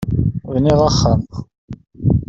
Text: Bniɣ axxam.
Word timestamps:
Bniɣ 0.53 0.79
axxam. 0.89 1.21